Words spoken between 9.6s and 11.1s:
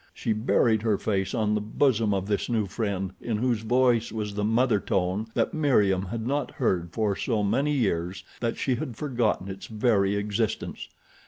very existence.